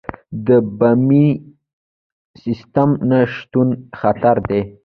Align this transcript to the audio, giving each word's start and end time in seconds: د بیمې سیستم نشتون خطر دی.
د 0.47 0.49
بیمې 0.79 1.27
سیستم 2.41 2.89
نشتون 3.09 3.67
خطر 3.99 4.37
دی. 4.49 4.61